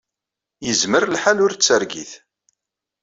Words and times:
Yezmer 0.65 1.03
lḥal 1.07 1.37
ur 1.45 1.51
d 1.53 1.59
targit. 1.61 2.11